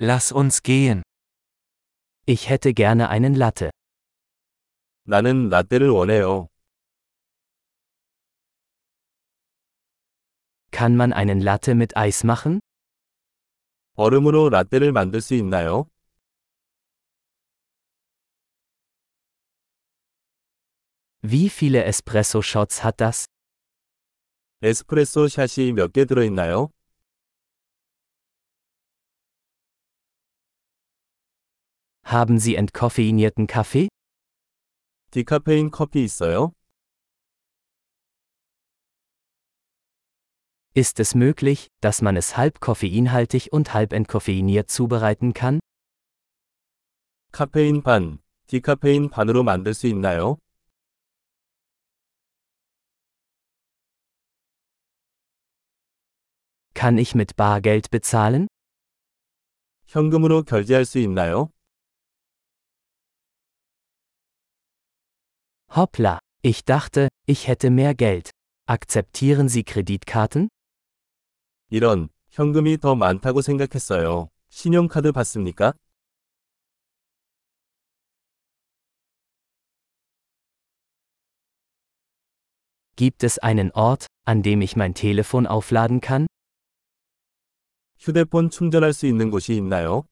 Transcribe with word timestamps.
Lass 0.00 0.30
uns 0.32 0.62
gehen. 0.62 1.02
Ich 2.26 2.48
hätte 2.48 2.72
gerne 2.72 3.08
einen 3.08 3.34
Latte. 3.34 3.70
나는 5.04 5.48
라떼를 5.48 5.90
원해요. 5.90 6.48
Kann 10.70 10.96
man 10.96 11.12
einen 11.12 11.40
Latte 11.40 11.74
mit 11.74 11.96
Eis 11.96 12.22
machen? 12.24 12.60
얼음으로 13.96 14.50
라떼를 14.50 14.92
만들 14.92 15.20
수 15.20 15.34
있나요? 15.34 15.88
Wie 21.22 21.48
viele 21.50 21.84
Espresso-Shots 21.84 22.84
hat 22.84 23.00
das? 23.00 23.26
에스프레소 24.62 25.28
샷이 25.28 25.72
몇 25.72 25.92
개 25.92 26.04
들어있나요? 26.04 26.70
Haben 32.07 32.37
Sie 32.37 32.55
entkoffeinierten 32.55 33.47
Kaffee? 33.47 33.87
디카페인 35.11 35.71
커피 35.71 36.03
있어요? 36.03 36.53
Ist 40.75 40.99
es 40.99 41.15
möglich, 41.15 41.67
dass 41.81 42.01
man 42.01 42.15
es 42.17 42.35
halb 42.35 42.59
koffeinhaltig 42.59 43.51
und 43.51 43.73
halb 43.73 43.93
entkoffeiniert 43.93 44.69
zubereiten 44.69 45.33
kann? 45.33 45.59
카페인 47.31 47.81
반, 47.83 48.19
디카페인 48.47 49.09
반으로 49.09 49.43
만들 49.43 49.73
수 49.73 49.87
있나요? 49.87 50.37
Kann 56.73 56.97
ich 56.97 57.15
mit 57.15 57.35
Bargeld 57.35 57.89
bezahlen? 57.91 58.47
현금으로 59.85 60.43
결제할 60.43 60.85
수 60.85 60.99
있나요? 60.99 61.49
Hoppla, 65.77 66.19
ich 66.43 66.65
dachte, 66.65 67.07
ich 67.25 67.47
hätte 67.47 67.71
mehr 67.71 67.95
Geld. 67.95 68.29
Akzeptieren 68.67 69.49
Sie 69.49 69.63
Kreditkarten? 69.63 70.49
이런, 71.69 72.09
현금이 72.29 72.77
더 72.77 72.93
많다고 72.93 73.41
생각했어요. 73.41 74.29
신용카드 74.49 75.11
받습니까? 75.11 75.73
Gibt 82.95 83.23
es 83.23 83.39
einen 83.39 83.71
Ort, 83.71 84.05
an 84.25 84.43
dem 84.43 84.61
ich 84.61 84.75
mein 84.75 84.93
Telefon 84.93 85.47
aufladen 85.47 86.01
kann? 86.01 86.27
휴대폰 87.97 88.51
충전할 88.51 88.93
수 88.93 89.07
있는 89.07 89.31
곳이 89.31 89.55
있나요? 89.55 90.05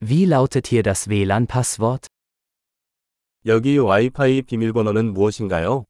Wie 0.00 0.26
lautet 0.26 0.66
hier 0.66 0.82
das 0.82 1.08
WLAN-Passwort? 1.08 2.06
여기 3.46 3.78
와이파이 3.78 4.42
비밀번호는 4.42 5.12
무엇인가요? 5.12 5.84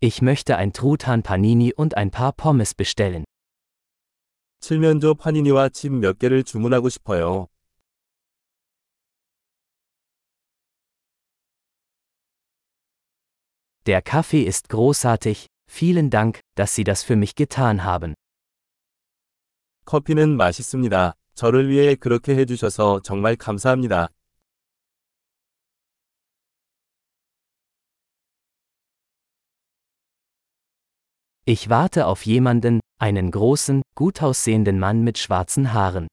Ich 0.00 0.20
möchte 0.22 0.56
ein 0.56 0.72
Truthahn 0.72 1.22
Panini 1.22 1.72
und 1.74 1.96
ein 1.96 2.10
paar 2.10 2.32
Pommes 2.32 2.74
bestellen. 2.74 3.24
칠면조 4.60 5.14
파니니와 5.14 5.68
칩 5.70 5.92
몇 5.92 6.18
개를 6.18 6.42
주문하고 6.42 6.88
싶어요. 6.88 7.48
Der 13.86 14.02
Kaffee 14.02 14.42
ist 14.42 14.68
großartig, 14.68 15.46
vielen 15.68 16.10
Dank, 16.10 16.40
dass 16.56 16.74
Sie 16.74 16.84
das 16.84 17.02
für 17.02 17.16
mich 17.16 17.34
getan 17.36 17.84
haben. 17.84 18.14
커피는 19.85 20.37
맛있습니다. 20.37 21.15
저를 21.33 21.69
위해 21.69 21.95
그렇게 21.95 22.35
해주셔서 22.35 23.01
정말 23.03 23.35
감사합니다. 23.35 24.09
Ich 31.47 31.69
warte 31.69 32.05
auf 32.05 32.25
jemanden, 32.25 32.79
einen 32.99 33.31
großen, 33.31 33.81
gut 33.95 34.21
aussehenden 34.21 34.77
Mann 34.77 35.03
mit 35.03 35.17
schwarzen 35.17 35.73
Haaren. 35.73 36.07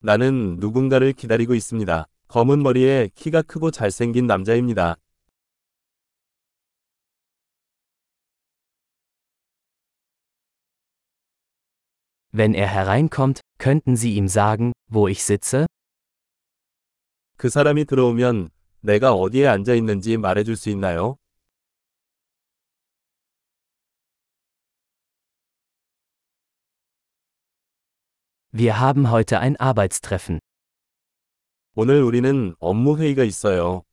나는 0.00 0.58
누군가를 0.60 1.14
기다리고 1.14 1.54
있습니다. 1.54 2.06
검은 2.28 2.62
머리에 2.62 3.08
키가 3.14 3.42
크고 3.42 3.70
잘생긴 3.70 4.26
남자입니다. 4.26 4.96
Wenn 12.33 12.53
er 12.53 12.67
hereinkommt, 12.67 13.41
könnten 13.57 13.95
Sie 13.95 14.15
ihm 14.15 14.27
sagen, 14.27 14.71
wo 14.87 15.07
ich 15.07 15.23
sitze? 15.23 15.65
그 17.37 17.49
사람이 17.49 17.85
들어오면 17.85 18.49
내가 18.81 19.13
어디에 19.13 19.47
앉아 19.47 19.73
있는지 19.73 20.17
말해줄 20.17 20.55
수 20.55 20.69
있나요? 20.69 21.17
Wir 28.51 28.79
haben 28.79 29.11
heute 29.11 29.39
ein 29.39 29.55
Arbeitstreffen. 29.57 30.39
오늘 31.75 32.01
우리는 32.03 32.55
업무 32.59 32.97
회의가 32.97 33.23
있어요. 33.23 33.83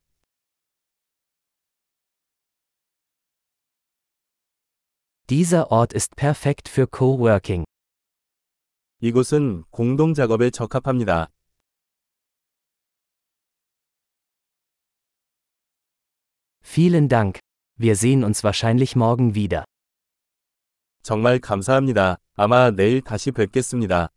Dieser 5.28 5.70
Ort 5.70 5.92
ist 5.92 6.16
perfekt 6.16 6.68
für 6.68 6.86
Coworking. 6.86 7.64
이곳은 9.03 9.63
공동 9.71 10.13
작업에 10.13 10.51
적합합니다. 10.51 11.31
Vielen 16.63 17.09
Dank. 17.09 17.39
Wir 17.79 17.95
sehen 17.95 18.23
uns 18.23 18.43
wahrscheinlich 18.43 18.95
morgen 18.95 19.33
wieder. 19.33 19.63
정말 21.01 21.39
감사합니다. 21.39 22.17
아마 22.35 22.69
내일 22.69 23.01
다시 23.01 23.31
뵙겠습니다. 23.31 24.09